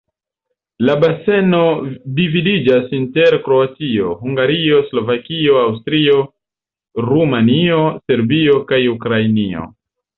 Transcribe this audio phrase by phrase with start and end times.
[0.87, 1.59] La baseno
[2.21, 6.19] dividiĝas inter Kroatio, Hungario, Slovakio, Aŭstrio,
[7.13, 9.73] Rumanio, Serbio kaj Ukrainio.